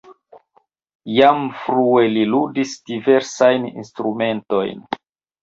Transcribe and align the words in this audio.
Jam 1.17 1.43
frue 1.65 2.07
li 2.15 2.23
ludis 2.31 2.73
diversajn 2.93 3.69
instrumentojn. 3.75 4.83